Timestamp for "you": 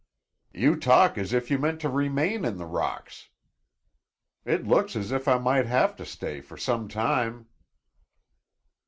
0.51-0.77, 1.51-1.59